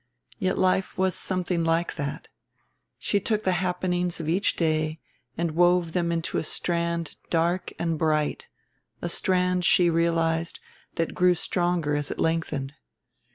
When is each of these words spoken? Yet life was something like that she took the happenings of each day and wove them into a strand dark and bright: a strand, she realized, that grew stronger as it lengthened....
Yet 0.39 0.57
life 0.57 0.97
was 0.97 1.13
something 1.13 1.63
like 1.63 1.93
that 1.95 2.27
she 2.97 3.19
took 3.19 3.43
the 3.43 3.51
happenings 3.61 4.19
of 4.19 4.27
each 4.27 4.55
day 4.55 4.99
and 5.37 5.51
wove 5.51 5.93
them 5.93 6.11
into 6.11 6.39
a 6.39 6.43
strand 6.43 7.17
dark 7.29 7.71
and 7.77 7.99
bright: 7.99 8.47
a 9.03 9.09
strand, 9.09 9.63
she 9.63 9.91
realized, 9.91 10.59
that 10.95 11.13
grew 11.13 11.35
stronger 11.35 11.93
as 11.95 12.09
it 12.09 12.17
lengthened.... 12.17 12.73